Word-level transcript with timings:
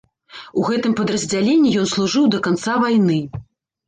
У 0.59 0.61
гэтым 0.69 0.95
падраздзяленні 0.99 1.73
ён 1.81 1.87
служыў 1.91 2.25
да 2.37 2.39
канца 2.47 2.79
вайны. 2.85 3.19